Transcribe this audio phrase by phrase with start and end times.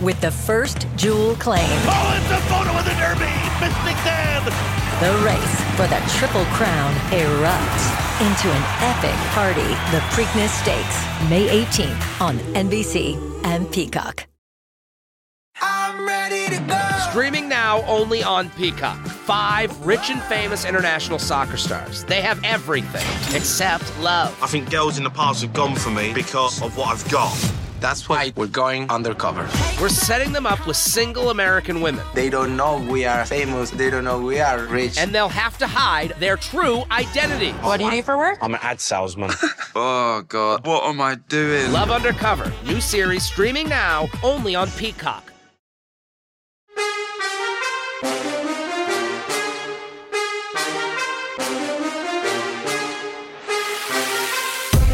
[0.00, 1.68] with the first jewel claim.
[1.84, 3.30] Oh, it's a photo of the Derby!
[3.60, 4.30] Mystic Dan!
[5.00, 9.62] The race for the Triple Crown erupts into an epic party.
[9.90, 14.26] The Preakness Stakes, May 18th on NBC and Peacock.
[15.62, 16.78] I'm ready to go.
[17.10, 18.98] Streaming now only on Peacock.
[19.06, 22.04] Five rich and famous international soccer stars.
[22.04, 24.38] They have everything except love.
[24.42, 27.69] I think girls in the past have gone for me because of what I've got.
[27.80, 29.48] That's why we're going undercover.
[29.80, 32.04] We're setting them up with single American women.
[32.14, 33.70] They don't know we are famous.
[33.70, 34.98] They don't know we are rich.
[34.98, 37.52] And they'll have to hide their true identity.
[37.52, 38.38] What do you do for work?
[38.42, 39.30] I'm an ad salesman.
[39.74, 40.66] oh, God.
[40.66, 41.72] What am I doing?
[41.72, 42.52] Love Undercover.
[42.64, 45.29] New series streaming now only on Peacock.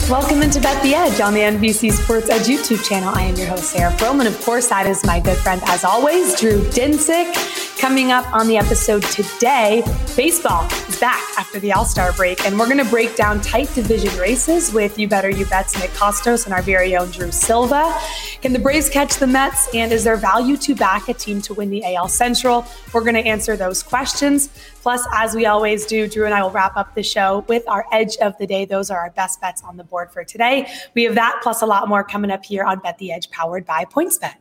[0.09, 3.13] Welcome into Bet the Edge on the NBC Sports Edge YouTube channel.
[3.13, 4.29] I am your host, Sarah Perlman.
[4.29, 7.35] Of course, that is my good friend, as always, Drew Dinsick.
[7.77, 9.83] Coming up on the episode today,
[10.15, 10.69] baseball
[11.01, 14.73] back after the All Star break, and we're going to break down tight division races
[14.73, 17.95] with You Better You Bet's Nick Kostos and our very own Drew Silva.
[18.41, 21.55] Can the Braves catch the Mets, and is there value to back a team to
[21.55, 22.67] win the AL Central?
[22.93, 24.49] We're going to answer those questions.
[24.83, 27.85] Plus, as we always do, Drew and I will wrap up the show with our
[27.93, 28.65] edge of the day.
[28.65, 30.69] Those are our best bets on the board for today.
[30.95, 33.67] We have that plus a lot more coming up here on Bet the Edge, powered
[33.67, 34.35] by PointsBet.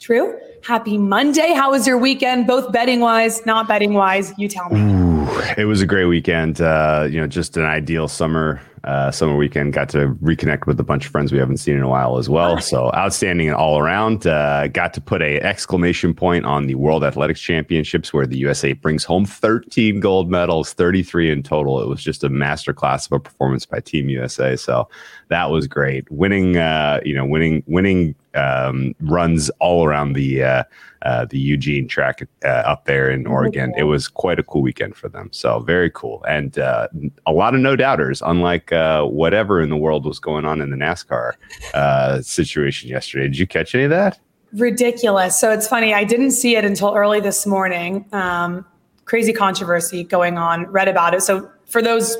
[0.00, 1.52] Drew, happy Monday.
[1.54, 4.32] How was your weekend, both betting wise, not betting wise?
[4.36, 5.11] You tell me.
[5.22, 6.60] Ooh, it was a great weekend.
[6.60, 9.72] Uh, you know, just an ideal summer uh, summer weekend.
[9.72, 12.28] Got to reconnect with a bunch of friends we haven't seen in a while as
[12.28, 12.60] well.
[12.60, 14.26] So outstanding all around.
[14.26, 18.72] Uh, got to put a exclamation point on the World Athletics Championships where the USA
[18.72, 21.80] brings home 13 gold medals, 33 in total.
[21.80, 24.56] It was just a masterclass of a performance by Team USA.
[24.56, 24.88] So
[25.28, 26.10] that was great.
[26.10, 30.64] Winning, uh, you know, winning, winning um, runs all around the uh,
[31.02, 33.72] uh, the Eugene track uh, up there in Oregon.
[33.76, 35.28] It was quite a cool weekend for them.
[35.32, 36.88] So very cool, and uh,
[37.26, 38.22] a lot of no doubters.
[38.22, 41.32] Unlike uh, whatever in the world was going on in the NASCAR
[41.74, 43.24] uh, situation yesterday.
[43.24, 44.18] Did you catch any of that?
[44.52, 45.38] Ridiculous.
[45.38, 45.94] So it's funny.
[45.94, 48.06] I didn't see it until early this morning.
[48.12, 48.66] Um,
[49.04, 50.66] crazy controversy going on.
[50.66, 51.22] Read about it.
[51.22, 52.16] So for those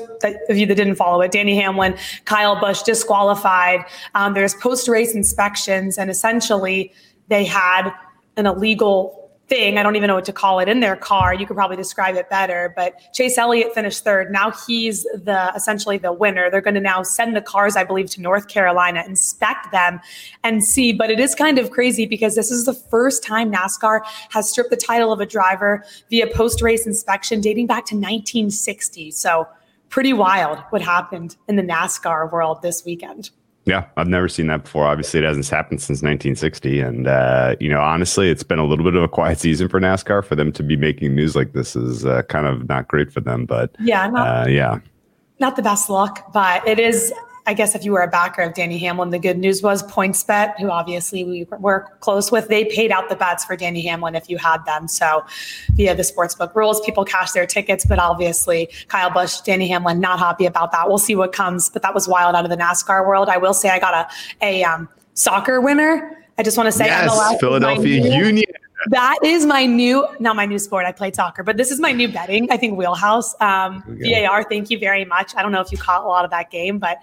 [0.49, 3.81] of you that didn't follow it, Denny Hamlin, Kyle Busch disqualified.
[4.15, 6.91] Um, there's post race inspections, and essentially
[7.27, 7.91] they had
[8.35, 9.22] an illegal
[9.53, 9.77] thing.
[9.77, 11.33] I don't even know what to call it in their car.
[11.33, 12.73] You could probably describe it better.
[12.75, 14.31] But Chase Elliott finished third.
[14.31, 16.49] Now he's the essentially the winner.
[16.49, 19.99] They're going to now send the cars, I believe, to North Carolina, inspect them,
[20.43, 20.91] and see.
[20.91, 24.71] But it is kind of crazy because this is the first time NASCAR has stripped
[24.71, 29.11] the title of a driver via post race inspection dating back to 1960.
[29.11, 29.47] So
[29.89, 33.29] pretty wild what happened in the NASCAR world this weekend.
[33.65, 34.85] Yeah, I've never seen that before.
[34.85, 38.83] Obviously, it hasn't happened since 1960, and uh, you know, honestly, it's been a little
[38.83, 40.23] bit of a quiet season for NASCAR.
[40.25, 43.21] For them to be making news like this is uh, kind of not great for
[43.21, 43.45] them.
[43.45, 44.79] But yeah, not, uh, yeah,
[45.39, 47.13] not the best luck, but it is
[47.45, 50.59] I guess if you were a backer of Denny Hamlin, the good news was PointsBet,
[50.59, 54.29] who obviously we were close with, they paid out the bets for Denny Hamlin if
[54.29, 54.87] you had them.
[54.87, 55.25] So
[55.73, 60.19] via the sportsbook rules, people cash their tickets, but obviously Kyle Busch, Denny Hamlin, not
[60.19, 60.87] happy about that.
[60.87, 63.27] We'll see what comes, but that was wild out of the NASCAR world.
[63.27, 66.23] I will say I got a a um, soccer winner.
[66.37, 68.45] I just want to say yes, Philadelphia Union
[68.89, 70.85] that is my new, not my new sport.
[70.85, 72.51] I played soccer, but this is my new betting.
[72.51, 73.39] I think wheelhouse.
[73.41, 74.43] Um, VAR.
[74.43, 75.35] Thank you very much.
[75.35, 76.97] I don't know if you caught a lot of that game, but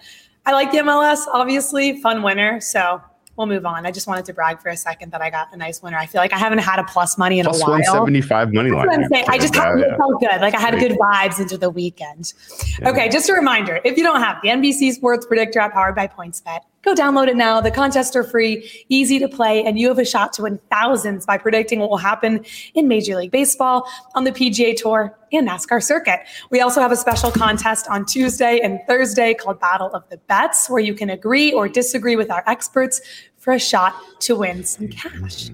[0.46, 2.60] I like the MLS, obviously, fun winner.
[2.60, 3.00] So
[3.36, 3.86] we'll move on.
[3.86, 5.96] I just wanted to brag for a second that I got a nice winner.
[5.96, 7.70] I feel like I haven't had a plus money in plus a while.
[7.72, 9.08] 175 money line.
[9.28, 9.96] i just yeah, yeah.
[9.96, 10.40] felt good.
[10.40, 12.34] Like I had good vibes into the weekend.
[12.80, 12.90] Yeah.
[12.90, 16.06] Okay, just a reminder if you don't have the NBC Sports Predictor app powered by
[16.06, 17.60] PointsBet, Go download it now.
[17.60, 21.26] The contests are free, easy to play, and you have a shot to win thousands
[21.26, 25.82] by predicting what will happen in Major League Baseball, on the PGA Tour, and NASCAR
[25.82, 26.20] circuit.
[26.50, 30.70] We also have a special contest on Tuesday and Thursday called Battle of the Bets,
[30.70, 33.00] where you can agree or disagree with our experts
[33.36, 35.50] for a shot to win some cash.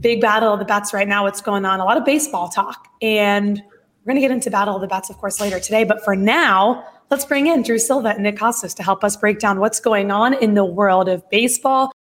[0.00, 1.24] Big battle of the bets right now.
[1.24, 1.80] What's going on?
[1.80, 2.88] A lot of baseball talk.
[3.02, 3.62] And
[4.04, 5.84] we're going to get into Battle of the Bets, of course, later today.
[5.84, 9.38] But for now, Let's bring in Drew Silva and Nick Kostos to help us break
[9.38, 11.92] down what's going on in the world of baseball.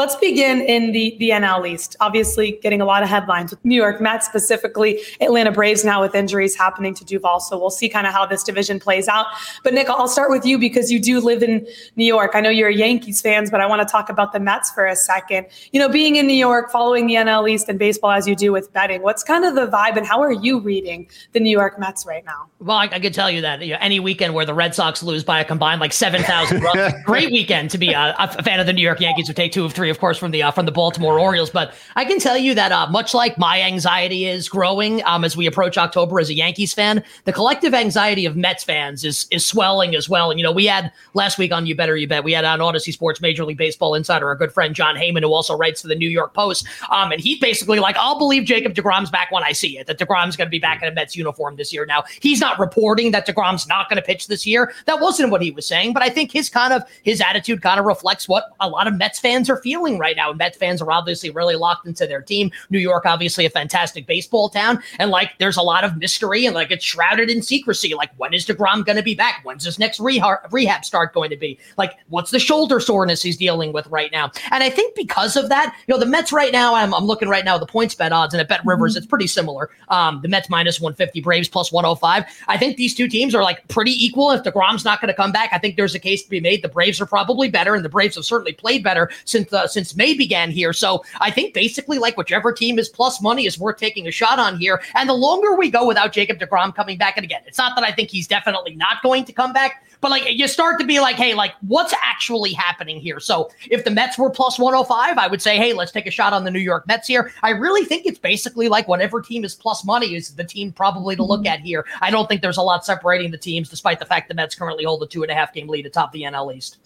[0.00, 1.94] Let's begin in the, the NL East.
[2.00, 6.14] Obviously, getting a lot of headlines with New York Mets, specifically Atlanta Braves now with
[6.14, 7.38] injuries happening to Duvall.
[7.38, 9.26] So we'll see kind of how this division plays out.
[9.62, 11.66] But Nick, I'll start with you because you do live in
[11.96, 12.30] New York.
[12.32, 14.86] I know you're a Yankees fans, but I want to talk about the Mets for
[14.86, 15.48] a second.
[15.72, 18.52] You know, being in New York, following the NL East and baseball as you do
[18.52, 21.78] with betting, what's kind of the vibe and how are you reading the New York
[21.78, 22.48] Mets right now?
[22.58, 25.02] Well, I, I can tell you that you know, any weekend where the Red Sox
[25.02, 28.66] lose by a combined like 7,000 runs, great weekend to be a, a, fan of
[28.66, 30.66] the New York Yankees who take two of three, of course, from the uh, from
[30.66, 31.50] the Baltimore Orioles.
[31.50, 35.36] But I can tell you that uh, much like my anxiety is growing um, as
[35.36, 39.46] we approach October as a Yankees fan, the collective anxiety of Mets fans is is
[39.46, 40.30] swelling as well.
[40.30, 42.60] And you know, we had last week on You Better You Bet, we had on
[42.60, 45.88] Audacy Sports Major League Baseball insider, our good friend Jon Heyman, who also writes for
[45.88, 46.66] the New York Post.
[46.90, 49.86] Um, and he's basically like, I'll believe Jacob Degrom's back when I see it.
[49.86, 51.86] That Degrom's going to be back in a Mets uniform this year.
[51.86, 54.72] Now he's not reporting that Degrom's not going to pitch this year.
[54.86, 57.80] That wasn't what he was saying, but I think his kind of his attitude kind
[57.80, 60.30] of reflects what a lot of Mets fans are feeling right now.
[60.30, 62.50] And Mets fans are obviously really locked into their team.
[62.70, 64.82] New York, obviously, a fantastic baseball town.
[64.98, 67.94] And like, there's a lot of mystery and like it's shrouded in secrecy.
[67.94, 69.40] Like, when is DeGrom going to be back?
[69.44, 71.58] When's his next rehab, rehab start going to be?
[71.76, 74.30] Like, what's the shoulder soreness he's dealing with right now?
[74.50, 77.28] And I think because of that, you know, the Mets right now, I'm, I'm looking
[77.28, 78.98] right now, the points bet odds and at Bet Rivers, mm-hmm.
[78.98, 79.70] it's pretty similar.
[79.88, 82.24] Um, the Mets minus 150, Braves plus 105.
[82.48, 84.30] I think these two teams are like pretty equal.
[84.30, 86.62] If DeGrom's not going to come back, I think there's a case to be made.
[86.62, 89.94] The Braves are probably better, and the Braves have certainly played better since uh, since
[89.96, 90.72] May began here.
[90.72, 94.38] So I think basically like whichever team is plus money is worth taking a shot
[94.38, 94.82] on here.
[94.94, 97.84] And the longer we go without Jacob DeGrom coming back, and again, it's not that
[97.84, 101.00] I think he's definitely not going to come back, but like you start to be
[101.00, 103.20] like, hey, like what's actually happening here?
[103.20, 106.32] So if the Mets were plus 105, I would say, hey, let's take a shot
[106.32, 107.32] on the New York Mets here.
[107.42, 111.16] I really think it's basically like whatever team is plus money is the team probably
[111.16, 111.48] to look mm-hmm.
[111.48, 111.84] at here.
[112.00, 114.84] I don't think there's a lot separating the teams, despite the fact the Mets currently
[114.84, 116.78] hold a two and a half game lead atop the NL East.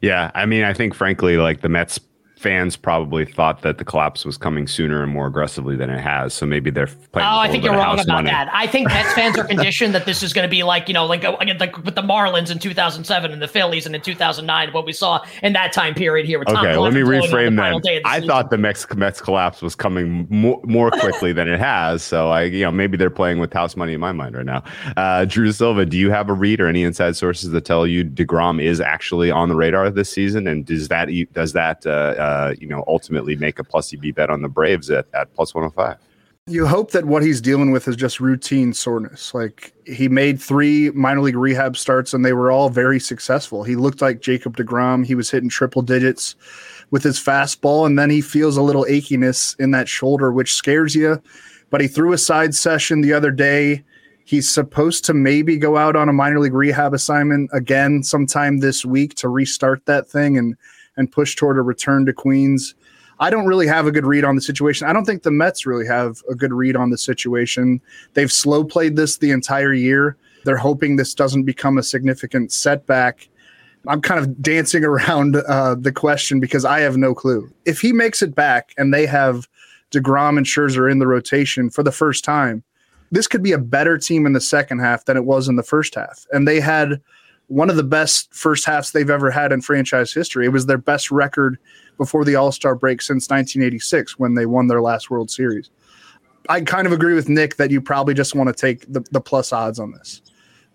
[0.00, 1.98] Yeah, I mean, I think frankly, like the Mets
[2.44, 6.34] fans probably thought that the collapse was coming sooner and more aggressively than it has.
[6.34, 7.26] So maybe they're playing.
[7.26, 8.28] Oh, I think you're wrong about money.
[8.28, 8.50] that.
[8.52, 11.06] I think Mets fans are conditioned that this is going to be like you know,
[11.06, 14.92] like, like with the Marlins in 2007 and the Phillies and in 2009, what we
[14.92, 16.38] saw in that time period here.
[16.38, 18.02] With Tom okay, let me reframe that.
[18.04, 18.28] I season.
[18.28, 22.02] thought the Mets, Mets collapse was coming more, more quickly than it has.
[22.02, 24.62] So I, you know, maybe they're playing with house money in my mind right now.
[24.98, 28.04] Uh, Drew Silva, do you have a read or any inside sources that tell you
[28.04, 32.33] Degrom is actually on the radar this season, and does that does that uh, uh,
[32.34, 35.54] Uh, you know ultimately make a plus EV bet on the Braves at, at plus
[35.54, 35.96] 105.
[36.46, 39.32] You hope that what he's dealing with is just routine soreness.
[39.32, 43.62] Like he made three minor league rehab starts and they were all very successful.
[43.62, 45.06] He looked like Jacob DeGrom.
[45.06, 46.34] He was hitting triple digits
[46.90, 50.94] with his fastball, and then he feels a little achiness in that shoulder, which scares
[50.94, 51.22] you.
[51.70, 53.82] But he threw a side session the other day.
[54.24, 58.84] He's supposed to maybe go out on a minor league rehab assignment again sometime this
[58.84, 60.56] week to restart that thing and
[60.96, 62.74] and push toward a return to Queens.
[63.20, 64.88] I don't really have a good read on the situation.
[64.88, 67.80] I don't think the Mets really have a good read on the situation.
[68.14, 70.16] They've slow played this the entire year.
[70.44, 73.28] They're hoping this doesn't become a significant setback.
[73.86, 77.50] I'm kind of dancing around uh, the question because I have no clue.
[77.64, 79.48] If he makes it back and they have
[79.90, 82.64] DeGrom and Scherzer in the rotation for the first time,
[83.10, 85.62] this could be a better team in the second half than it was in the
[85.62, 86.26] first half.
[86.32, 87.00] And they had
[87.48, 90.46] one of the best first halves they've ever had in franchise history.
[90.46, 91.58] It was their best record
[91.98, 95.70] before the All Star break since 1986 when they won their last World Series.
[96.48, 99.20] I kind of agree with Nick that you probably just want to take the, the
[99.20, 100.22] plus odds on this.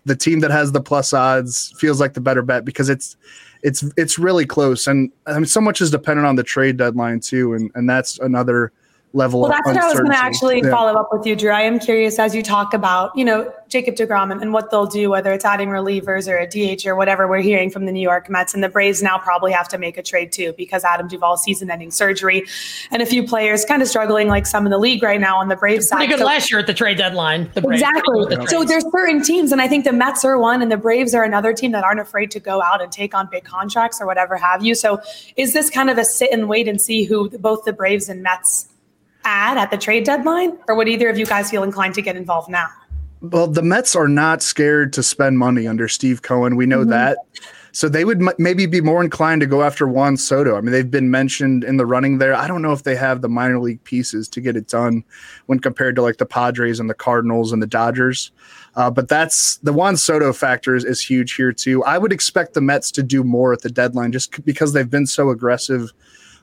[0.04, 3.16] The team that has the plus odds feels like the better bet because it's
[3.62, 7.20] it's it's really close and I mean so much is dependent on the trade deadline
[7.20, 8.72] too and and that's another
[9.12, 10.70] level well, that's what I was going to actually yeah.
[10.70, 11.50] follow up with you, Drew.
[11.50, 14.86] I am curious as you talk about, you know, Jacob DeGrom and, and, what they'll
[14.86, 18.00] do, whether it's adding relievers or a DH or whatever we're hearing from the New
[18.00, 18.54] York Mets.
[18.54, 21.70] And the Braves now probably have to make a trade too because Adam Duvall's season
[21.70, 22.44] ending surgery
[22.90, 25.48] and a few players kind of struggling like some in the league right now on
[25.48, 25.98] the Braves side.
[25.98, 27.50] Pretty good so, last year at the trade deadline.
[27.54, 28.26] The exactly.
[28.26, 31.14] The so there's certain teams, and I think the Mets are one and the Braves
[31.14, 34.06] are another team that aren't afraid to go out and take on big contracts or
[34.06, 34.74] whatever have you.
[34.74, 35.00] So
[35.36, 38.22] is this kind of a sit and wait and see who both the Braves and
[38.22, 38.68] Mets
[39.24, 42.16] add at the trade deadline, or would either of you guys feel inclined to get
[42.16, 42.68] involved now?
[43.20, 46.56] Well, the Mets are not scared to spend money under Steve Cohen.
[46.56, 46.90] We know mm-hmm.
[46.90, 47.18] that.
[47.72, 50.56] So they would m- maybe be more inclined to go after Juan Soto.
[50.56, 52.34] I mean, they've been mentioned in the running there.
[52.34, 55.04] I don't know if they have the minor league pieces to get it done
[55.46, 58.32] when compared to like the Padres and the Cardinals and the Dodgers.
[58.74, 61.84] Uh, but that's the Juan Soto factor is, is huge here too.
[61.84, 64.90] I would expect the Mets to do more at the deadline just c- because they've
[64.90, 65.92] been so aggressive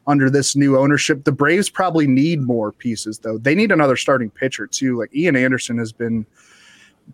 [0.07, 1.25] under this new ownership.
[1.25, 3.37] The Braves probably need more pieces, though.
[3.37, 4.97] They need another starting pitcher, too.
[4.97, 6.25] Like Ian Anderson has been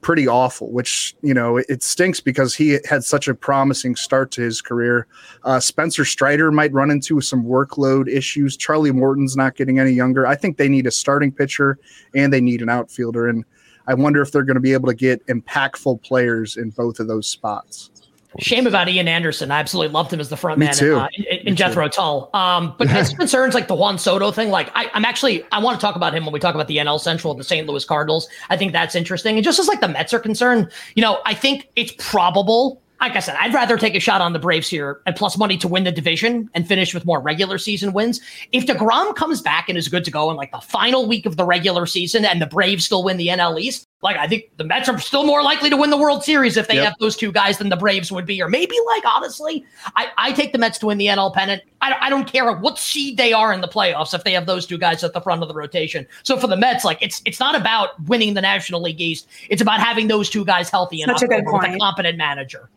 [0.01, 4.31] pretty awful, which you know it, it, stinks because he had such a promising start
[4.31, 5.07] to his career.
[5.43, 8.57] Uh, Spencer Strider might run into some workload issues.
[8.57, 10.25] Charlie Morton's not getting any younger.
[10.25, 11.77] I think they need a starting pitcher
[12.15, 13.45] and they need an outfielder, and
[13.87, 17.07] I wonder if they're going to be able to get impactful players in both of
[17.07, 17.91] those spots.
[18.39, 19.51] Shame about Ian Anderson.
[19.51, 20.93] I absolutely loved him as the front Me man too.
[20.93, 22.29] in, uh, in, in Jethro Tull.
[22.33, 25.79] Um, but as concerns like the Juan Soto thing, like I, am actually I want
[25.79, 27.67] to talk about him when we talk about the NL Central, the St.
[27.67, 28.27] Louis Cardinals.
[28.49, 29.35] I think that's interesting.
[29.35, 33.17] And just as like the Mets are concerned, you know, I think it's probable like
[33.17, 35.67] I said, I'd rather take a shot on the Braves here and plus money to
[35.67, 38.21] win the division and finish with more regular season wins.
[38.53, 41.35] If DeGrom comes back and is good to go in like the final week of
[41.35, 44.65] the regular season and the Braves still win the NL East, like I think the
[44.65, 46.83] Mets are still more likely to win the World Series if they yep.
[46.85, 48.41] have those two guys than the Braves would be.
[48.41, 51.63] Or maybe like honestly, I, I take the Mets to win the NL pennant.
[51.81, 54.67] I, I don't care what seed they are in the playoffs if they have those
[54.67, 56.05] two guys at the front of the rotation.
[56.23, 59.27] So for the Mets, like it's it's not about winning the National League East.
[59.49, 62.69] It's about having those two guys healthy and with a competent manager.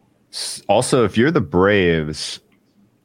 [0.68, 2.40] Also, if you're the Braves,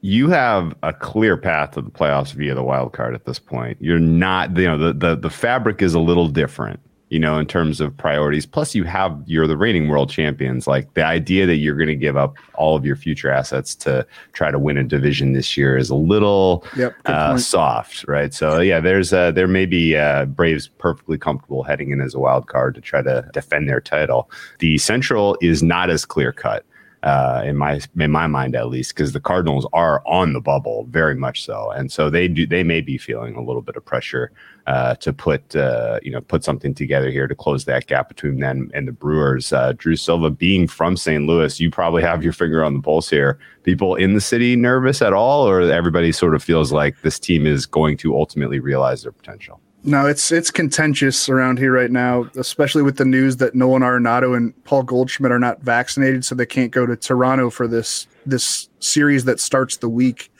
[0.00, 3.78] you have a clear path to the playoffs via the wild card at this point.
[3.80, 6.80] You're not, you know, the the the fabric is a little different,
[7.12, 8.46] you know, in terms of priorities.
[8.46, 10.66] Plus, you have you're the reigning world champions.
[10.66, 14.06] Like the idea that you're going to give up all of your future assets to
[14.32, 18.32] try to win a division this year is a little yep, uh, soft, right?
[18.32, 22.18] So yeah, there's uh, there may be uh, Braves perfectly comfortable heading in as a
[22.18, 24.30] wild card to try to defend their title.
[24.60, 26.64] The Central is not as clear cut
[27.02, 30.86] uh, in my in my mind at least, because the Cardinals are on the bubble
[30.90, 33.84] very much so, and so they do they may be feeling a little bit of
[33.84, 34.30] pressure
[34.66, 38.38] uh, to put uh, you know put something together here to close that gap between
[38.38, 39.52] them and the Brewers.
[39.52, 41.24] Uh, Drew Silva, being from St.
[41.24, 43.38] Louis, you probably have your finger on the pulse here.
[43.64, 47.46] People in the city nervous at all, or everybody sort of feels like this team
[47.46, 49.60] is going to ultimately realize their potential.
[49.84, 54.36] No, it's it's contentious around here right now, especially with the news that Nolan Arenado
[54.36, 58.68] and Paul Goldschmidt are not vaccinated, so they can't go to Toronto for this this
[58.78, 60.30] series that starts the week.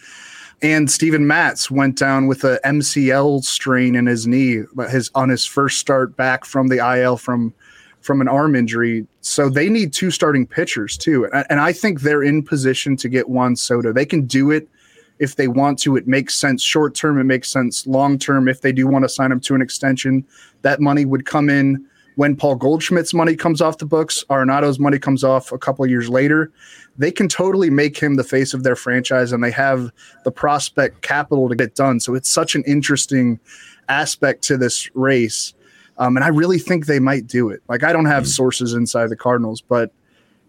[0.62, 5.28] And Steven Matz went down with a MCL strain in his knee, but his on
[5.28, 7.52] his first start back from the IL from
[8.00, 9.04] from an arm injury.
[9.22, 13.08] So they need two starting pitchers too, and, and I think they're in position to
[13.08, 13.92] get Juan Soto.
[13.92, 14.68] They can do it
[15.18, 15.96] if they want to.
[15.96, 18.48] It makes sense short term, it makes sense long term.
[18.48, 20.24] If they do want to sign him to an extension,
[20.62, 24.98] that money would come in when Paul Goldschmidt's money comes off the books, Arenado's money
[24.98, 26.52] comes off a couple years later.
[26.98, 29.90] They can totally make him the face of their franchise, and they have
[30.24, 32.00] the prospect capital to get done.
[32.00, 33.40] So it's such an interesting
[33.88, 35.54] aspect to this race.
[35.98, 37.62] Um, and I really think they might do it.
[37.68, 38.30] Like, I don't have mm-hmm.
[38.30, 39.90] sources inside the Cardinals, but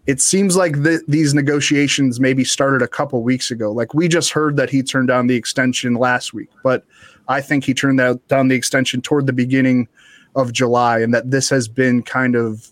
[0.06, 3.72] it seems like the, these negotiations maybe started a couple weeks ago.
[3.72, 6.84] Like we just heard that he turned down the extension last week, but
[7.28, 9.88] I think he turned out, down the extension toward the beginning
[10.36, 12.70] of July, and that this has been kind of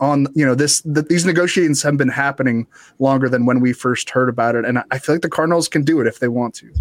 [0.00, 0.26] on.
[0.34, 2.66] You know, this that these negotiations have been happening
[2.98, 5.82] longer than when we first heard about it, and I feel like the Cardinals can
[5.82, 6.72] do it if they want to.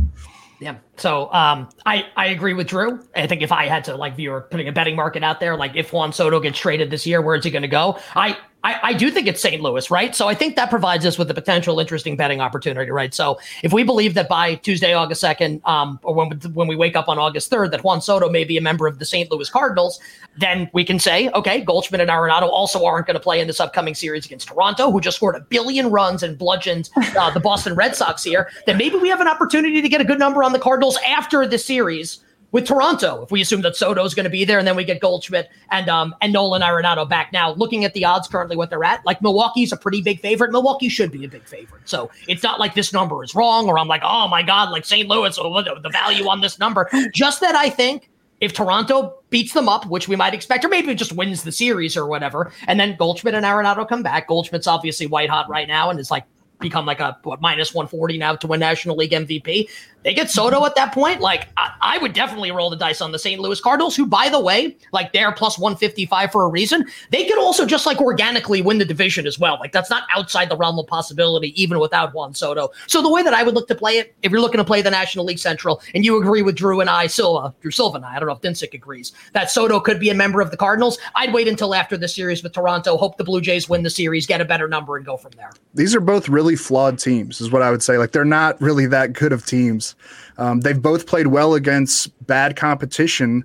[0.59, 0.77] Yeah.
[0.95, 2.99] So um, I I agree with Drew.
[3.15, 5.57] I think if I had to like, view or putting a betting market out there,
[5.57, 7.99] like if Juan Soto gets traded this year, where is he going to go?
[8.15, 9.61] I I, I, do think it's St.
[9.61, 10.15] Louis, right?
[10.15, 13.13] So I think that provides us with a potential interesting betting opportunity, right?
[13.13, 16.95] So if we believe that by Tuesday, August 2nd, um, or when, when we wake
[16.95, 19.31] up on August 3rd, that Juan Soto may be a member of the St.
[19.31, 19.99] Louis Cardinals,
[20.35, 23.59] then we can say, okay, Goldschmidt and Arenado also aren't going to play in this
[23.59, 27.75] upcoming series against Toronto, who just scored a billion runs and bludgeoned uh, the Boston
[27.75, 28.49] Red Sox here.
[28.65, 31.45] Then maybe we have an opportunity to get a good number on the Cardinals after
[31.45, 32.24] the series
[32.55, 35.01] with Toronto, if we assume that Soto's going to be there, and then we get
[35.01, 37.33] Goldschmidt and um and Nolan Arenado back.
[37.33, 40.53] Now, looking at the odds currently, what they're at, like Milwaukee's a pretty big favorite.
[40.53, 43.77] Milwaukee should be a big favorite, so it's not like this number is wrong, or
[43.77, 45.09] I'm like, oh my god, like St.
[45.09, 46.89] Louis, or the value on this number.
[47.13, 48.09] Just that I think
[48.39, 51.97] if Toronto beats them up, which we might expect, or maybe just wins the series
[51.97, 54.29] or whatever, and then Goldschmidt and Arenado come back.
[54.29, 56.23] Goldschmidt's obviously white hot right now and is like
[56.59, 59.69] become like a what minus 140 now to win National League MVP.
[60.03, 61.19] They get Soto at that point.
[61.19, 63.41] Like I, I, would definitely roll the dice on the St.
[63.41, 66.85] Louis Cardinals, who, by the way, like they're plus 155 for a reason.
[67.09, 69.57] They could also just like organically win the division as well.
[69.59, 72.69] Like that's not outside the realm of possibility, even without Juan Soto.
[72.85, 74.83] So the way that I would look to play it, if you're looking to play
[74.83, 78.05] the National League Central, and you agree with Drew and I, Silva, Drew Silva and
[78.05, 80.57] I, I don't know if Dinsick agrees that Soto could be a member of the
[80.57, 80.99] Cardinals.
[81.15, 84.27] I'd wait until after the series with Toronto, hope the Blue Jays win the series,
[84.27, 85.51] get a better number, and go from there.
[85.73, 87.97] These are both really flawed teams, is what I would say.
[87.97, 89.95] Like they're not really that good of teams.
[90.37, 93.43] Um, they've both played well against bad competition,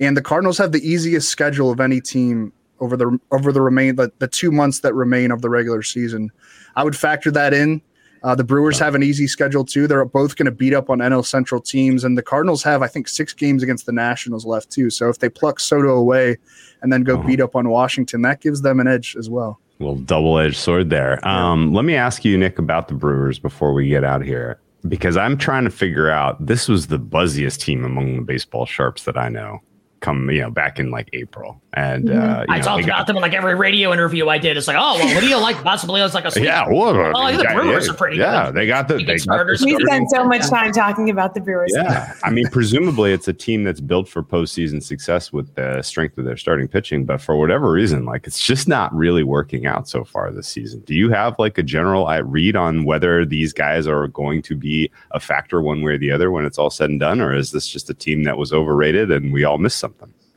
[0.00, 3.94] and the Cardinals have the easiest schedule of any team over the over the remain
[3.94, 6.32] the, the two months that remain of the regular season.
[6.74, 7.80] I would factor that in,
[8.24, 9.86] Uh, the Brewers have an easy schedule too.
[9.86, 12.86] They're both going to beat up on NL Central teams, and the Cardinals have, I
[12.88, 14.90] think, six games against the Nationals left too.
[14.90, 16.38] So if they pluck Soto away
[16.82, 17.26] and then go Uh-huh.
[17.26, 19.58] beat up on Washington, that gives them an edge as well.
[19.78, 21.26] Little double-edged sword there.
[21.26, 24.60] Um, let me ask you, Nick, about the Brewers before we get out of here,
[24.88, 26.44] because I'm trying to figure out.
[26.44, 29.60] This was the buzziest team among the baseball sharps that I know.
[30.02, 32.50] Come, you know, back in like April, and uh, you Mm-hmm.
[32.50, 34.56] I know, talked they got- about them in like every radio interview I did.
[34.56, 35.62] It's like, oh, well, what do you like?
[35.62, 36.42] Possibly it's like a sweet.
[36.44, 38.54] Yeah, well, Oh, the yeah, Brewers yeah, are pretty Yeah, good.
[38.56, 39.64] they got the they got the starters.
[39.64, 41.70] We starting- spend so much time talking about the Brewers.
[41.72, 46.18] Yeah, I mean, presumably it's a team that's built for postseason success with the strength
[46.18, 49.88] of their starting pitching, but for whatever reason, like it's just not really working out
[49.88, 50.80] so far this season.
[50.80, 54.56] Do you have like a general uh, read on whether these guys are going to
[54.56, 57.32] be a factor one way or the other when it's all said and done, or
[57.32, 59.91] is this just a team that was overrated and we all missed something?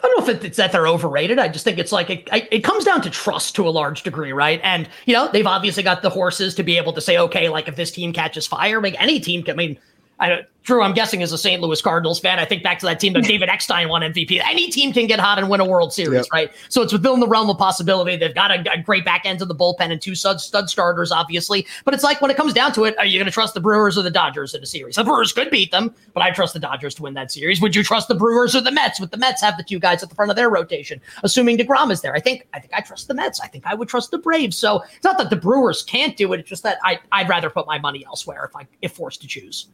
[0.06, 1.40] I don't know if it's that they're overrated.
[1.40, 4.32] I just think it's like it, it comes down to trust to a large degree,
[4.34, 4.62] right?
[4.64, 7.68] And you know they've obviously got the horses to be able to say, okay, like
[7.68, 9.54] if this team catches fire, like any team can.
[9.54, 9.80] I mean,
[10.20, 10.46] I don't.
[10.66, 11.62] Drew, I'm guessing is a St.
[11.62, 12.40] Louis Cardinals fan.
[12.40, 14.42] I think back to that team that David Eckstein won MVP.
[14.44, 16.26] Any team can get hot and win a World Series, Yep.
[16.34, 16.52] right?
[16.70, 18.16] So it's within the realm of possibility.
[18.18, 21.12] They've got a, a great back end of the bullpen and two stud, stud starters,
[21.12, 21.68] obviously.
[21.86, 23.60] But it's like when it comes down to it, are you going to trust the
[23.60, 24.96] Brewers or the Dodgers in a series?
[24.96, 27.62] The Brewers could beat them, but I trust the Dodgers to win that series.
[27.62, 29.00] Would you trust the Brewers or the Mets?
[29.00, 31.92] With the Mets have the two guys at the front of their rotation, assuming Degrom
[31.92, 32.16] is there.
[32.16, 33.40] I think I think I trust the Mets.
[33.40, 34.58] I think I would trust the Braves.
[34.58, 36.40] So it's not that the Brewers can't do it.
[36.40, 39.28] It's just that I I'd rather put my money elsewhere if I if forced to
[39.28, 39.68] choose.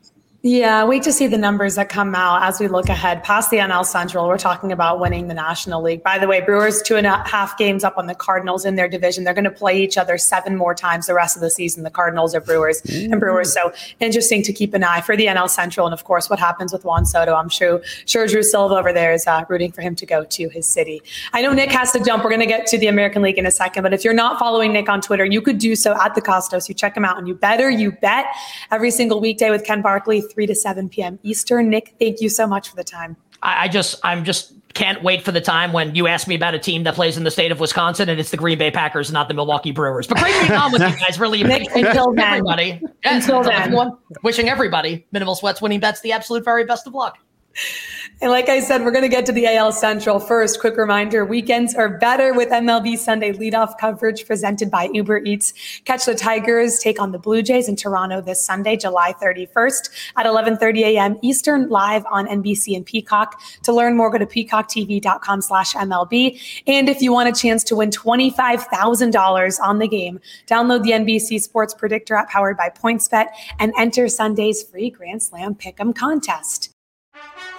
[0.43, 3.57] Yeah, wait to see the numbers that come out as we look ahead past the
[3.57, 4.27] NL Central.
[4.27, 6.01] We're talking about winning the National League.
[6.01, 8.87] By the way, Brewers two and a half games up on the Cardinals in their
[8.87, 9.23] division.
[9.23, 11.83] They're going to play each other seven more times the rest of the season.
[11.83, 13.53] The Cardinals are Brewers and Brewers.
[13.53, 16.73] So interesting to keep an eye for the NL Central and of course what happens
[16.73, 17.35] with Juan Soto.
[17.35, 20.49] I'm sure sure Drew Silva over there is uh, rooting for him to go to
[20.49, 21.03] his city.
[21.33, 22.23] I know Nick has to jump.
[22.23, 24.39] We're going to get to the American League in a second, but if you're not
[24.39, 26.67] following Nick on Twitter, you could do so at the Kostos.
[26.67, 28.25] You check him out and you better you bet
[28.71, 31.19] every single weekday with Ken Barkley, 3 to 7 p.m.
[31.23, 31.69] Eastern.
[31.69, 33.15] Nick, thank you so much for the time.
[33.43, 36.53] I, I just I'm just can't wait for the time when you ask me about
[36.55, 39.11] a team that plays in the state of Wisconsin and it's the Green Bay Packers,
[39.11, 40.07] not the Milwaukee Brewers.
[40.07, 41.19] But great being on with you guys.
[41.19, 42.23] Really Nick, appreciate until then.
[42.25, 42.79] everybody.
[43.03, 43.51] Yeah, Until then.
[43.53, 43.97] everyone.
[44.23, 47.17] Wishing everybody minimal sweats winning bets the absolute very best of luck.
[48.21, 50.59] And like I said, we're going to get to the AL Central first.
[50.59, 55.53] Quick reminder weekends are better with MLB Sunday leadoff coverage presented by Uber Eats.
[55.85, 60.27] Catch the Tigers take on the Blue Jays in Toronto this Sunday, July 31st at
[60.27, 61.17] 11:30 a.m.
[61.23, 63.41] Eastern, live on NBC and Peacock.
[63.63, 66.39] To learn more, go to peacocktv.com slash MLB.
[66.67, 71.41] And if you want a chance to win $25,000 on the game, download the NBC
[71.41, 76.70] Sports Predictor app powered by PointsBet and enter Sunday's free Grand Slam Pick'em contest.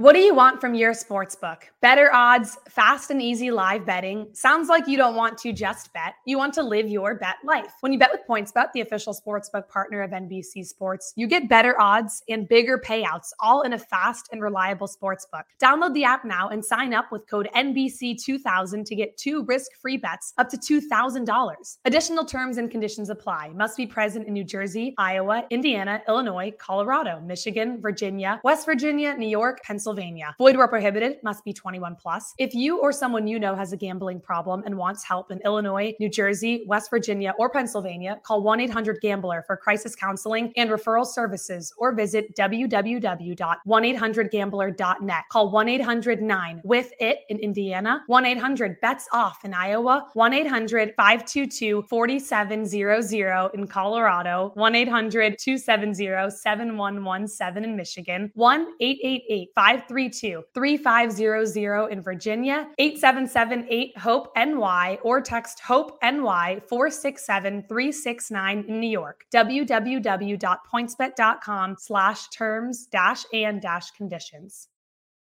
[0.00, 1.62] What do you want from your sportsbook?
[1.82, 4.28] Better odds, fast and easy live betting.
[4.32, 6.14] Sounds like you don't want to just bet.
[6.24, 7.72] You want to live your bet life.
[7.80, 11.74] When you bet with PointsBet, the official sportsbook partner of NBC Sports, you get better
[11.80, 15.42] odds and bigger payouts, all in a fast and reliable sportsbook.
[15.60, 20.32] Download the app now and sign up with code NBC2000 to get two risk-free bets
[20.38, 21.78] up to $2,000.
[21.86, 23.48] Additional terms and conditions apply.
[23.48, 29.26] Must be present in New Jersey, Iowa, Indiana, Illinois, Colorado, Michigan, Virginia, West Virginia, New
[29.26, 30.34] York, Pennsylvania, Pennsylvania.
[30.38, 32.34] Void where prohibited, must be 21 plus.
[32.38, 35.94] If you or someone you know has a gambling problem and wants help in Illinois,
[35.98, 41.06] New Jersey, West Virginia, or Pennsylvania, call 1 800 Gambler for crisis counseling and referral
[41.06, 45.24] services or visit www.1800gambler.net.
[45.30, 50.34] Call 1 800 9 with it in Indiana, 1 800 bets off in Iowa, 1
[50.34, 61.92] 800 522 4700 in Colorado, 1 800 270 7117 in Michigan, 1 888 532 3500
[61.92, 69.24] in Virginia, 8778 HOPE NY, or text HOPE NY 467 369 in New York.
[69.32, 74.68] www.pointsbet.com slash terms dash and dash conditions.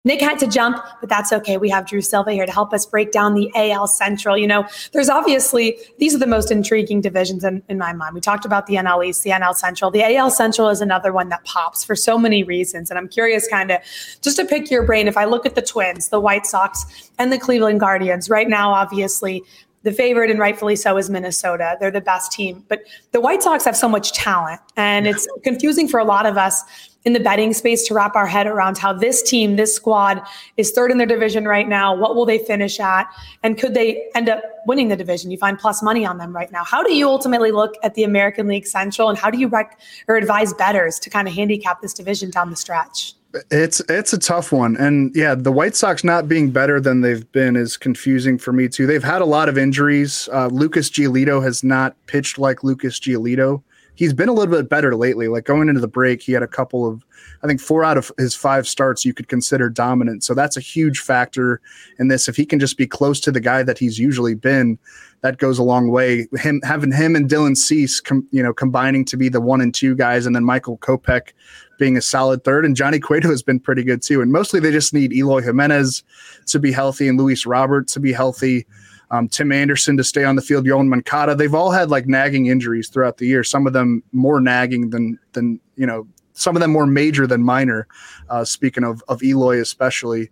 [0.04, 1.58] Nick had to jump, but that's okay.
[1.58, 4.36] We have Drew Silva here to help us break down the AL Central.
[4.36, 8.16] You know, there's obviously, these are the most intriguing divisions in, in my mind.
[8.16, 9.92] We talked about the NL East, the NL Central.
[9.92, 12.90] The AL Central is another one that pops for so many reasons.
[12.90, 13.80] And I'm curious, kind of,
[14.22, 17.32] just to pick your brain, if I look at the Twins, the White Sox, and
[17.32, 19.44] the Cleveland Guardians, right now, obviously,
[19.84, 21.78] the favorite and rightfully so is Minnesota.
[21.80, 22.64] They're the best team.
[22.68, 26.38] But the White Sox have so much talent, and it's confusing for a lot of
[26.38, 26.64] us
[27.04, 30.22] in the betting space to wrap our head around how this team, this squad
[30.58, 31.96] is third in their division right now.
[31.96, 33.08] What will they finish at?
[33.44, 35.32] And could they end up winning the division?
[35.32, 36.64] You find plus money on them right now.
[36.64, 39.80] How do you ultimately look at the American League Central and how do you rec-
[40.08, 43.16] or advise betters to kind of handicap this division down the stretch?
[43.50, 47.32] It's it's a tough one, and yeah, the White Sox not being better than they've
[47.32, 48.86] been is confusing for me too.
[48.86, 50.28] They've had a lot of injuries.
[50.34, 53.64] Uh, Lucas Giolito has not pitched like Lucas Giolito.
[53.96, 55.28] He's been a little bit better lately.
[55.28, 57.06] Like going into the break, he had a couple of,
[57.44, 60.24] I think four out of his five starts you could consider dominant.
[60.24, 61.62] So that's a huge factor
[62.00, 62.28] in this.
[62.28, 64.80] If he can just be close to the guy that he's usually been,
[65.22, 66.28] that goes a long way.
[66.36, 69.74] Him having him and Dylan Cease, com, you know, combining to be the one and
[69.74, 71.30] two guys, and then Michael Kopech
[71.78, 74.22] being a solid third, and Johnny Cueto has been pretty good too.
[74.22, 76.04] And mostly they just need Eloy Jimenez
[76.48, 78.66] to be healthy and Luis Robert to be healthy.
[79.12, 81.36] Um, Tim Anderson to stay on the field, Yoan Moncada.
[81.36, 83.44] They've all had like nagging injuries throughout the year.
[83.44, 86.08] Some of them more nagging than than you know.
[86.34, 87.88] Some of them more major than minor.
[88.30, 90.30] Uh, speaking of of Eloy, especially.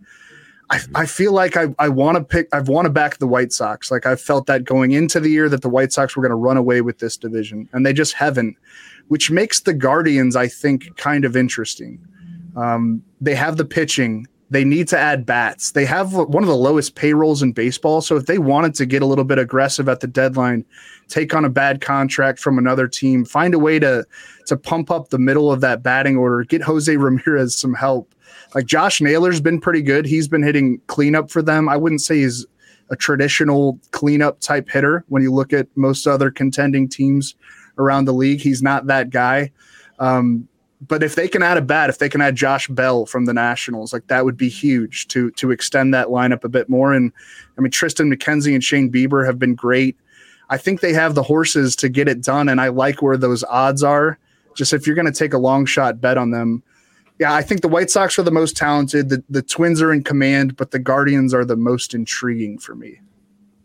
[0.71, 3.51] I, I feel like I, I want to pick I've want to back the White
[3.51, 3.89] Sox.
[3.89, 6.35] Like I felt that going into the year that the White Sox were going to
[6.35, 8.55] run away with this division, and they just haven't,
[9.07, 11.99] which makes the Guardians I think kind of interesting.
[12.55, 14.27] Um, they have the pitching.
[14.51, 15.71] They need to add bats.
[15.71, 18.01] They have one of the lowest payrolls in baseball.
[18.01, 20.65] So if they wanted to get a little bit aggressive at the deadline,
[21.07, 24.05] take on a bad contract from another team, find a way to
[24.47, 28.15] to pump up the middle of that batting order, get Jose Ramirez some help.
[28.55, 30.05] Like Josh Naylor's been pretty good.
[30.05, 31.69] He's been hitting cleanup for them.
[31.69, 32.47] I wouldn't say he's
[32.89, 37.35] a traditional cleanup type hitter when you look at most other contending teams
[37.77, 38.41] around the league.
[38.41, 39.51] He's not that guy.
[39.99, 40.47] Um,
[40.81, 43.33] but if they can add a bat, if they can add Josh Bell from the
[43.33, 46.93] Nationals, like that would be huge to to extend that lineup a bit more.
[46.93, 47.11] And
[47.57, 49.97] I mean, Triston McKenzie and Shane Bieber have been great.
[50.49, 53.43] I think they have the horses to get it done, and I like where those
[53.43, 54.17] odds are.
[54.55, 56.63] Just if you're going to take a long shot bet on them,
[57.19, 59.09] yeah, I think the White Sox are the most talented.
[59.09, 63.01] The the Twins are in command, but the Guardians are the most intriguing for me.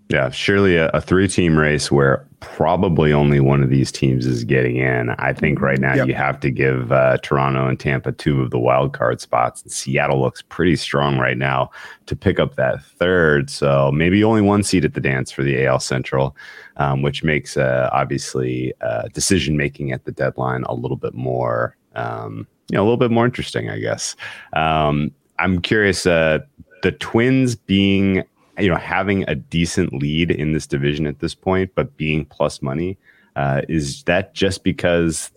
[0.08, 4.44] Yeah, surely a, a three team race where probably only one of these teams is
[4.44, 5.10] getting in.
[5.18, 6.06] I think right now yep.
[6.06, 9.62] you have to give uh, Toronto and Tampa two of the wild card spots.
[9.62, 11.70] And Seattle looks pretty strong right now
[12.06, 13.50] to pick up that third.
[13.50, 16.36] So maybe only one seat at the dance for the AL Central,
[16.76, 21.76] um, which makes uh, obviously uh, decision making at the deadline a little bit more,
[21.94, 24.16] um, you know, a little bit more interesting, I guess.
[24.52, 26.06] Um, I'm curious.
[26.06, 26.40] Uh,
[26.82, 28.22] the Twins being
[28.58, 32.62] you know, having a decent lead in this division at this point, but being plus
[32.62, 32.96] money,
[33.36, 35.30] uh, is that just because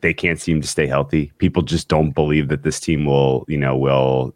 [0.00, 1.32] they can't seem to stay healthy?
[1.38, 4.34] People just don't believe that this team will, you know, will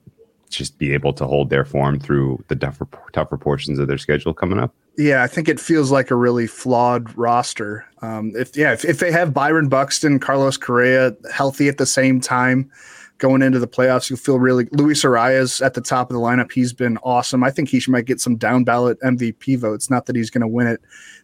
[0.48, 4.32] just be able to hold their form through the tougher, tougher portions of their schedule
[4.32, 4.72] coming up.
[4.96, 7.84] Yeah, I think it feels like a really flawed roster.
[8.00, 12.20] Um, if yeah, if, if they have Byron Buxton, Carlos Correa healthy at the same
[12.20, 12.70] time,
[13.18, 14.10] going into the playoffs.
[14.10, 16.52] You'll feel really Luis Arraez at the top of the lineup.
[16.52, 17.44] He's been awesome.
[17.44, 19.90] I think he might get some down ballot MVP votes.
[19.90, 20.80] Not that he's going to win it.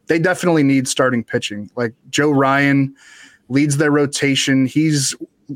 [0.07, 1.71] They definitely need starting pitching.
[1.77, 2.95] Like Joe Ryan
[3.49, 4.67] leads their rotation.
[4.67, 5.15] He's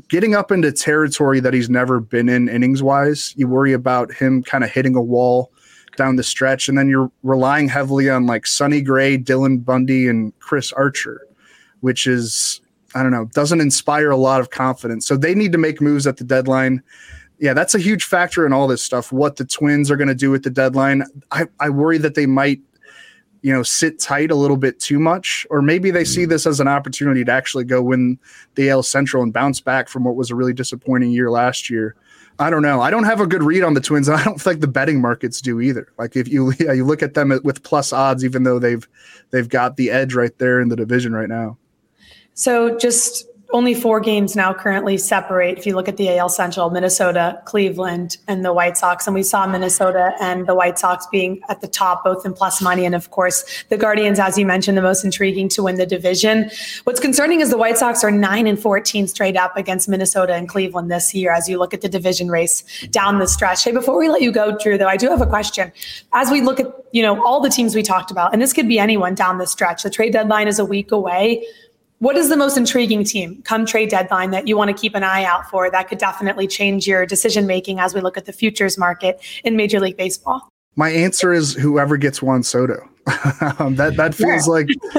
[0.09, 3.33] getting up into territory that he's never been in innings wise.
[3.37, 5.51] You worry about him kind of hitting a wall
[5.95, 10.37] down the stretch, and then you're relying heavily on like Sonny Gray, Dylan Bundy, and
[10.39, 11.21] Chris Archer,
[11.79, 12.59] which is
[12.95, 15.05] I don't know, doesn't inspire a lot of confidence.
[15.05, 16.81] So they need to make moves at the deadline.
[17.39, 19.11] Yeah, that's a huge factor in all this stuff.
[19.11, 21.03] What the Twins are going to do at the deadline.
[21.31, 22.61] I, I worry that they might,
[23.41, 26.61] you know, sit tight a little bit too much, or maybe they see this as
[26.61, 28.17] an opportunity to actually go win
[28.55, 31.95] the AL Central and bounce back from what was a really disappointing year last year.
[32.39, 32.81] I don't know.
[32.81, 34.07] I don't have a good read on the Twins.
[34.07, 35.91] and I don't think the betting markets do either.
[35.97, 38.87] Like if you yeah, you look at them with plus odds, even though they've
[39.31, 41.57] they've got the edge right there in the division right now.
[42.35, 45.57] So just only four games now currently separate.
[45.57, 49.23] If you look at the AL Central, Minnesota, Cleveland, and the White Sox, and we
[49.23, 52.93] saw Minnesota and the White Sox being at the top, both in plus money, and
[52.93, 56.49] of course the Guardians, as you mentioned, the most intriguing to win the division.
[56.83, 60.49] What's concerning is the White Sox are nine and fourteen straight up against Minnesota and
[60.49, 61.31] Cleveland this year.
[61.31, 63.63] As you look at the division race down the stretch.
[63.63, 65.71] Hey, before we let you go, Drew, though, I do have a question.
[66.13, 68.67] As we look at you know all the teams we talked about, and this could
[68.67, 69.83] be anyone down the stretch.
[69.83, 71.45] The trade deadline is a week away
[71.99, 75.03] what is the most intriguing team come trade deadline that you want to keep an
[75.03, 78.33] eye out for that could definitely change your decision making as we look at the
[78.33, 80.49] futures market in Major League Baseball?
[80.75, 82.87] My answer is whoever gets Juan Soto.
[83.05, 84.51] that that feels yeah.
[84.51, 84.67] like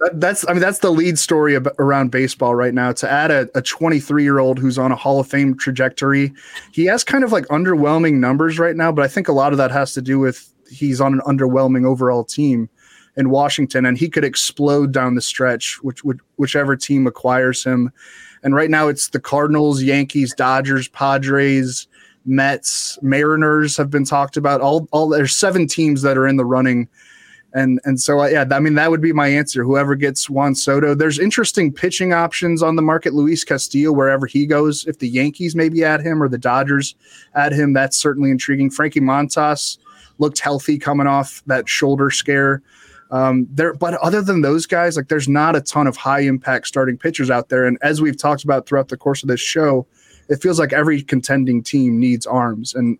[0.00, 2.92] that, that's I mean that's the lead story ab- around baseball right now.
[2.92, 6.32] To add a, a 23 year old who's on a Hall of Fame trajectory,
[6.72, 9.58] he has kind of like underwhelming numbers right now, but I think a lot of
[9.58, 12.70] that has to do with he's on an underwhelming overall team
[13.16, 17.92] in Washington, and he could explode down the stretch, which would whichever team acquires him.
[18.42, 21.88] And right now, it's the Cardinals, Yankees, Dodgers, Padres,
[22.24, 24.60] Mets, Mariners have been talked about.
[24.60, 26.88] All all there's seven teams that are in the running.
[27.52, 29.64] And and so uh, yeah, I mean that would be my answer.
[29.64, 33.12] Whoever gets Juan Soto, there's interesting pitching options on the market.
[33.12, 36.94] Luis Castillo, wherever he goes, if the Yankees maybe add him or the Dodgers
[37.34, 38.70] add him, that's certainly intriguing.
[38.70, 39.78] Frankie Montas
[40.18, 42.62] looked healthy coming off that shoulder scare.
[43.10, 46.68] Um, there, but other than those guys, like there's not a ton of high impact
[46.68, 47.64] starting pitchers out there.
[47.66, 49.86] And as we've talked about throughout the course of this show,
[50.28, 52.98] it feels like every contending team needs arms, and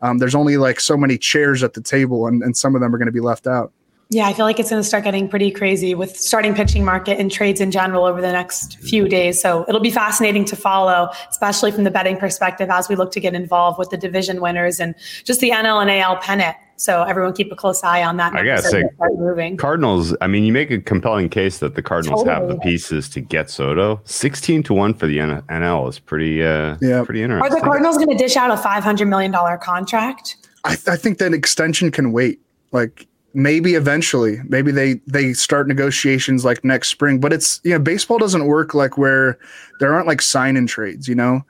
[0.00, 2.94] um, there's only like so many chairs at the table, and, and some of them
[2.94, 3.72] are going to be left out.
[4.12, 7.18] Yeah, I feel like it's going to start getting pretty crazy with starting pitching market
[7.18, 9.40] and trades in general over the next few days.
[9.40, 13.20] So it'll be fascinating to follow, especially from the betting perspective as we look to
[13.20, 16.56] get involved with the division winners and just the NL and AL pennant.
[16.76, 18.34] So everyone keep a close eye on that.
[18.34, 18.84] I gotta say,
[19.16, 19.56] moving.
[19.56, 20.16] Cardinals.
[20.20, 22.34] I mean, you make a compelling case that the Cardinals totally.
[22.34, 24.00] have the pieces to get Soto.
[24.04, 27.52] Sixteen to one for the NL is pretty, uh, yeah, pretty interesting.
[27.52, 30.36] Are the Cardinals going to dish out a five hundred million dollar contract?
[30.64, 32.40] I, th- I think that extension can wait.
[32.72, 37.78] Like maybe eventually maybe they they start negotiations like next spring but it's you know
[37.78, 39.38] baseball doesn't work like where
[39.80, 41.42] there aren't like sign in trades you know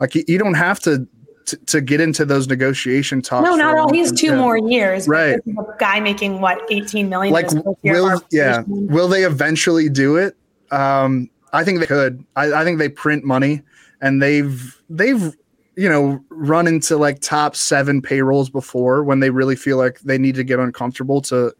[0.00, 1.06] like you, you don't have to,
[1.46, 5.40] to, to get into those negotiation talks no not all he's two more years right
[5.78, 7.50] guy making what 18 million like
[7.82, 10.36] will yeah will they eventually do it
[10.70, 13.62] um i think they could I, I think they print money
[14.00, 15.34] and they've they've
[15.80, 20.18] you know, run into like top seven payrolls before when they really feel like they
[20.18, 21.54] need to get uncomfortable to.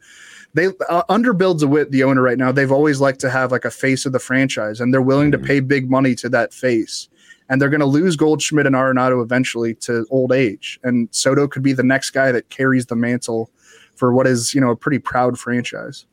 [0.53, 2.51] They uh, under Bill DeWitt, the owner right now.
[2.53, 5.43] They've always liked to have like a face of the franchise, and they're willing mm-hmm.
[5.43, 7.09] to pay big money to that face.
[7.51, 10.81] And they're going to lose Goldschmidt and Arenado eventually to old age.
[10.83, 13.51] And Soto could be the next guy that carries the mantle
[13.97, 16.07] for what is, you know, a pretty proud franchise.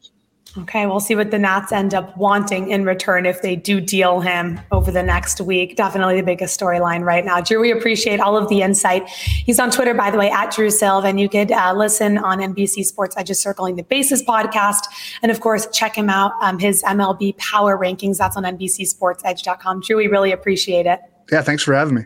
[0.58, 4.21] Okay, we'll see what the Nats end up wanting in return if they do deal
[4.21, 5.76] him over the next week.
[5.76, 7.41] Definitely the biggest storyline right now.
[7.41, 9.08] Drew, we appreciate all of the insight.
[9.08, 12.39] He's on Twitter, by the way, at Drew Silv, and you could uh, listen on
[12.39, 14.86] NBC Sports just circling the bases podcast.
[15.21, 18.17] And of course, check him out, um, his MLB power rankings.
[18.17, 19.82] That's on NBCSportsEdge.com.
[19.82, 21.02] Drew, we really appreciate it.
[21.32, 22.06] Yeah, thanks for having me.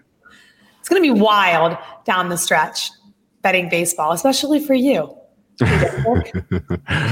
[0.79, 2.89] It's going to be wild down the stretch
[3.41, 5.15] betting baseball, especially for you.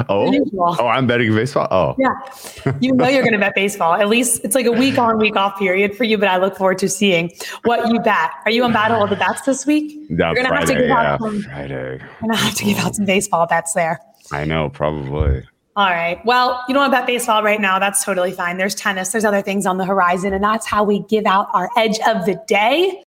[0.09, 1.67] oh, oh, I'm betting baseball.
[1.69, 2.73] Oh, yeah.
[2.79, 3.93] You know you're going to bet baseball.
[3.93, 6.17] At least it's like a week on, week off period for you.
[6.17, 7.31] But I look forward to seeing
[7.63, 8.31] what you bet.
[8.45, 9.91] Are you on battle of the bets this week?
[10.09, 11.99] Yeah, you're going to have to give yeah, some, Friday.
[11.99, 13.99] You're going to have to give out some baseball bets there.
[14.31, 15.43] I know, probably.
[15.79, 16.19] All right.
[16.25, 17.79] Well, you don't want to bet baseball right now.
[17.79, 18.57] That's totally fine.
[18.57, 19.13] There's tennis.
[19.13, 22.25] There's other things on the horizon, and that's how we give out our edge of
[22.25, 23.01] the day.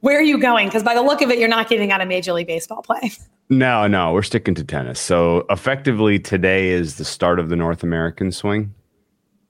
[0.00, 0.68] Where are you going?
[0.68, 3.12] Because by the look of it, you're not giving out a Major League Baseball play.
[3.48, 5.00] No, no, we're sticking to tennis.
[5.00, 8.74] So effectively, today is the start of the North American swing.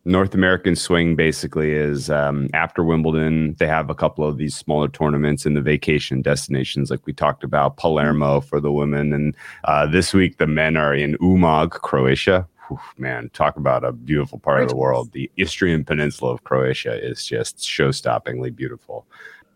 [0.08, 4.88] North American swing basically is um, after Wimbledon, they have a couple of these smaller
[4.88, 9.12] tournaments in the vacation destinations, like we talked about, Palermo for the women.
[9.12, 12.48] And uh, this week, the men are in Umag, Croatia.
[12.68, 15.12] Whew, man, talk about a beautiful part of the world.
[15.12, 19.06] The Istrian Peninsula of Croatia is just show stoppingly beautiful.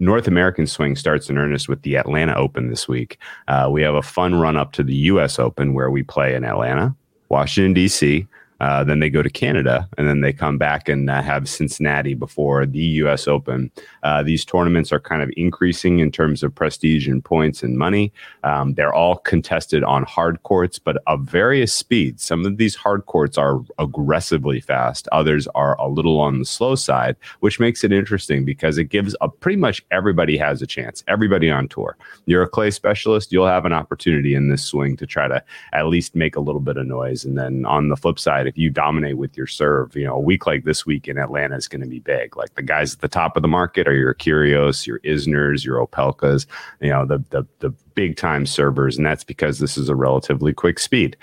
[0.00, 3.16] North American swing starts in earnest with the Atlanta Open this week.
[3.48, 5.38] Uh, we have a fun run up to the U.S.
[5.38, 6.94] Open where we play in Atlanta,
[7.30, 8.26] Washington, D.C.,
[8.62, 12.14] Uh, then they go to Canada, and then they come back and uh, have Cincinnati
[12.14, 13.26] before the U.S.
[13.26, 13.72] Open.
[14.04, 18.12] Uh, these tournaments are kind of increasing in terms of prestige and points and money.
[18.44, 22.22] Um, they're all contested on hard courts, but of various speeds.
[22.22, 26.76] Some of these hard courts are aggressively fast, others are a little on the slow
[26.76, 31.02] side, which makes it interesting because it gives a pretty much everybody has a chance.
[31.08, 31.96] Everybody on tour.
[32.26, 35.88] You're a clay specialist, you'll have an opportunity in this swing to try to at
[35.88, 37.24] least make a little bit of noise.
[37.24, 40.20] And then on the flip side, if you dominate with your serve, you know, a
[40.20, 42.36] week like this week in Atlanta is going to be big.
[42.36, 45.84] Like the guys at the top of the market are your Kyrgioses, your Isners, your
[45.84, 46.46] Opelkas,
[46.80, 50.52] you know, the the the big time servers, and that's because this is a relatively
[50.52, 51.16] quick speed.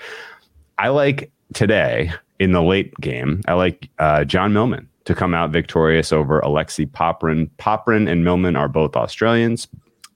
[0.78, 3.42] I like today in the late game.
[3.46, 7.48] I like uh, John Millman to come out victorious over Alexei Popyrin.
[7.58, 9.68] Popyrin and Millman are both Australians.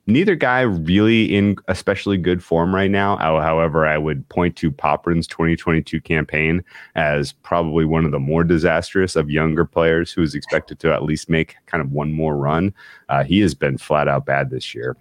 [0.07, 3.17] Neither guy really in especially good form right now.
[3.17, 6.63] However, I would point to Popyrin's 2022 campaign
[6.93, 11.03] as probably one of the more disastrous of younger players who is expected to at
[11.03, 12.71] least make kind of one more run.
[13.09, 14.95] Uh, he has been flat out bad this year.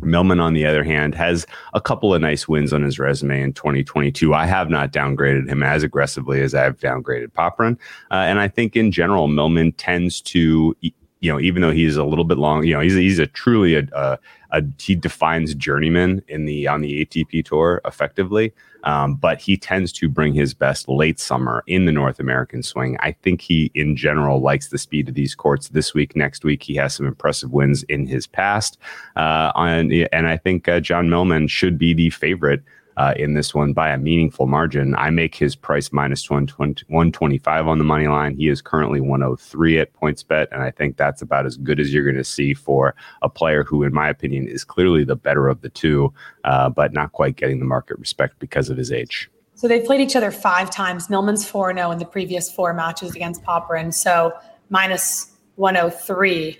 [0.00, 3.52] Millman, on the other hand, has a couple of nice wins on his resume in
[3.52, 4.34] 2022.
[4.34, 7.78] I have not downgraded him as aggressively as I've downgraded Popyrin.
[8.10, 10.76] Uh, and I think in general, Millman tends to,
[11.24, 13.74] you know, even though he's a little bit long, you know, he's, he's a truly
[13.76, 14.18] a, a,
[14.50, 18.52] a he defines journeyman in the on the ATP tour effectively.
[18.84, 22.98] Um, but he tends to bring his best late summer in the North American swing.
[23.00, 26.14] I think he, in general, likes the speed of these courts this week.
[26.14, 28.76] Next week, he has some impressive wins in his past.
[29.16, 32.62] Uh, on, and I think uh, John Millman should be the favorite
[32.96, 34.94] uh, in this one by a meaningful margin.
[34.96, 38.36] I make his price minus 125 on the money line.
[38.36, 42.04] He is currently 103 at PointsBet, and I think that's about as good as you're
[42.04, 45.60] going to see for a player who, in my opinion, is clearly the better of
[45.60, 46.12] the two,
[46.44, 49.30] uh, but not quite getting the market respect because of his age.
[49.56, 51.08] So they've played each other five times.
[51.08, 53.94] Millman's 4 0 in the previous four matches against Popyrin.
[53.94, 54.32] So
[54.68, 56.58] minus 103.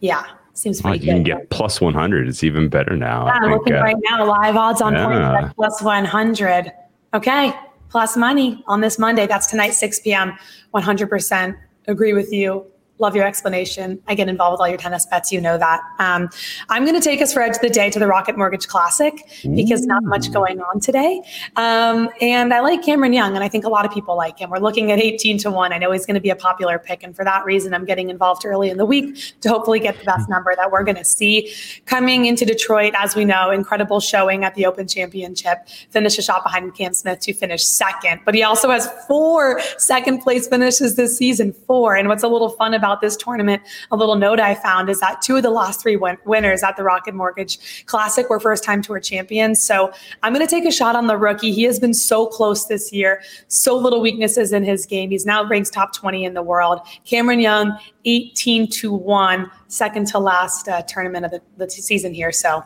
[0.00, 1.26] Yeah, Seems pretty oh, you good.
[1.30, 2.28] can get plus 100.
[2.28, 3.26] It's even better now.
[3.26, 4.24] Yeah, I'm looking uh, right now.
[4.24, 5.40] Live odds on yeah.
[5.40, 6.72] points plus 100.
[7.12, 7.52] Okay.
[7.90, 9.26] Plus money on this Monday.
[9.26, 10.32] That's tonight, 6 p.m.
[10.72, 12.66] 100% agree with you.
[13.00, 14.00] Love your explanation.
[14.06, 15.32] I get involved with all your tennis bets.
[15.32, 15.80] You know that.
[15.98, 16.30] Um,
[16.68, 19.14] I'm going to take us for Edge of the Day to the Rocket Mortgage Classic
[19.52, 19.86] because Ooh.
[19.86, 21.20] not much going on today.
[21.56, 24.48] Um, and I like Cameron Young, and I think a lot of people like him.
[24.48, 25.72] We're looking at 18 to 1.
[25.72, 27.02] I know he's going to be a popular pick.
[27.02, 30.04] And for that reason, I'm getting involved early in the week to hopefully get the
[30.04, 31.52] best number that we're going to see.
[31.86, 35.66] Coming into Detroit, as we know, incredible showing at the Open Championship.
[35.90, 38.20] Finished a shot behind Cam Smith to finish second.
[38.24, 41.52] But he also has four second place finishes this season.
[41.52, 41.96] Four.
[41.96, 45.00] And what's a little fun about about this tournament, a little note I found is
[45.00, 48.62] that two of the last three win- winners at the Rocket Mortgage Classic were first
[48.62, 49.62] time tour champions.
[49.62, 49.90] So
[50.22, 51.50] I'm going to take a shot on the rookie.
[51.50, 55.10] He has been so close this year, so little weaknesses in his game.
[55.10, 56.80] He's now ranks top 20 in the world.
[57.06, 62.32] Cameron Young, 18 to 1, second to last uh, tournament of the, the season here.
[62.32, 62.62] So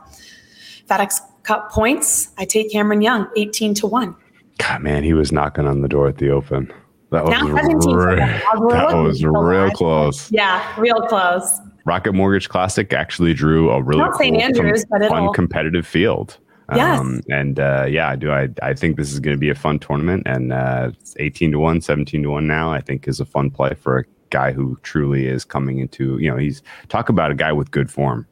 [0.88, 4.16] FedEx Cup points, I take Cameron Young, 18 to 1.
[4.58, 6.72] God, man, he was knocking on the door at the Open.
[7.10, 10.30] That was, re- that was real close.
[10.30, 11.58] Yeah, real close.
[11.84, 16.36] Rocket Mortgage Classic actually drew a really cool, Andrews, com- fun competitive field.
[16.74, 17.00] Yes.
[17.00, 18.30] Um, and uh, yeah, I do.
[18.30, 20.24] I, I think this is going to be a fun tournament.
[20.26, 23.74] And uh, 18 to 1, 17 to 1 now, I think is a fun play
[23.74, 27.52] for a guy who truly is coming into, you know, he's talk about a guy
[27.52, 28.26] with good form.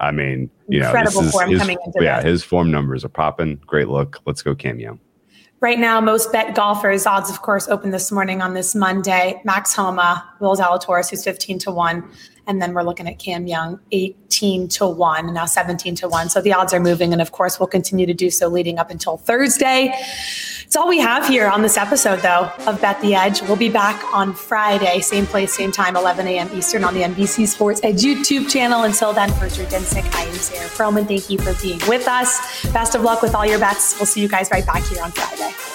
[0.00, 3.56] I mean, you Incredible know, this is his, yeah, his form numbers are popping.
[3.66, 4.20] Great look.
[4.26, 4.98] Let's go cameo.
[5.62, 9.40] Right now, most bet golfers, odds of course open this morning on this Monday.
[9.44, 12.10] Max Homa, Will Zalatoris, who's 15 to 1.
[12.46, 16.28] And then we're looking at Cam Young, 18 to 1, now 17 to 1.
[16.28, 17.12] So the odds are moving.
[17.12, 19.94] And of course, we'll continue to do so leading up until Thursday.
[20.64, 23.42] It's all we have here on this episode, though, of Bet the Edge.
[23.42, 26.48] We'll be back on Friday, same place, same time, 11 a.m.
[26.54, 28.84] Eastern on the NBC Sports Edge YouTube channel.
[28.84, 31.06] Until then, for Drew Dinsick, I am Sarah Perlman.
[31.06, 32.66] Thank you for being with us.
[32.72, 33.96] Best of luck with all your bets.
[33.98, 35.71] We'll see you guys right back here on Friday.